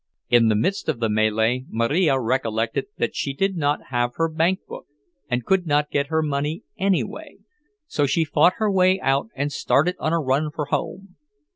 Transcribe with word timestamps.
In 0.31 0.47
the 0.47 0.55
midst 0.55 0.89
of 0.89 0.99
the 0.99 1.09
mêlée 1.09 1.65
Marija 1.69 2.19
recollected 2.19 2.87
that 2.97 3.15
she 3.15 3.33
did 3.35 3.55
not 3.55 3.89
have 3.89 4.15
her 4.15 4.27
bankbook, 4.27 4.87
and 5.29 5.45
could 5.45 5.67
not 5.67 5.91
get 5.91 6.07
her 6.07 6.23
money 6.23 6.63
anyway, 6.75 7.37
so 7.85 8.07
she 8.07 8.23
fought 8.25 8.53
her 8.57 8.71
way 8.71 8.99
out 8.99 9.27
and 9.35 9.51
started 9.51 9.95
on 9.99 10.11
a 10.11 10.19
run 10.19 10.49
for 10.49 10.65
home. 10.65 11.17